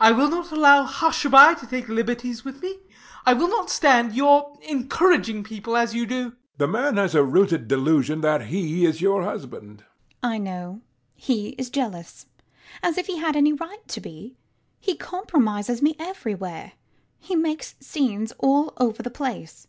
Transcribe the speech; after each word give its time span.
I 0.00 0.10
will 0.10 0.30
not 0.30 0.52
allow 0.52 0.86
Hushabye 0.86 1.58
to 1.60 1.66
take 1.66 1.86
liberties 1.90 2.46
with 2.46 2.62
me. 2.62 2.78
I 3.26 3.34
will 3.34 3.48
not 3.48 3.68
stand 3.68 4.14
your 4.14 4.56
encouraging 4.62 5.44
people 5.44 5.76
as 5.76 5.92
you 5.94 6.06
do. 6.06 6.22
HECTOR. 6.30 6.36
The 6.56 6.68
man 6.68 6.96
has 6.96 7.14
a 7.14 7.22
rooted 7.22 7.68
delusion 7.68 8.22
that 8.22 8.46
he 8.46 8.86
is 8.86 9.02
your 9.02 9.24
husband. 9.24 9.80
LADY 9.80 9.80
UTTERWORD. 9.80 10.16
I 10.32 10.38
know. 10.38 10.80
He 11.14 11.48
is 11.58 11.68
jealous. 11.68 12.24
As 12.82 12.96
if 12.96 13.06
he 13.06 13.18
had 13.18 13.36
any 13.36 13.52
right 13.52 13.86
to 13.88 14.00
be! 14.00 14.38
He 14.80 14.94
compromises 14.96 15.82
me 15.82 15.94
everywhere. 15.98 16.72
He 17.18 17.36
makes 17.36 17.74
scenes 17.78 18.32
all 18.38 18.72
over 18.78 19.02
the 19.02 19.10
place. 19.10 19.66